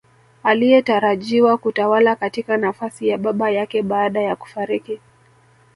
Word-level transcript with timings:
Aliyetarajiwa 0.43 1.57
kutawala 1.57 2.15
katika 2.15 2.57
nafasi 2.57 3.07
ya 3.07 3.17
baba 3.17 3.49
yake 3.51 3.81
baada 3.83 4.21
ya 4.21 4.35
kufariki 4.35 4.99